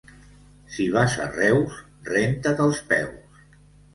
Si 0.75 0.85
vas 0.95 1.17
a 1.25 1.27
Reus, 1.35 1.77
renta't 2.09 2.61
els 2.65 2.83
peus. 2.95 3.45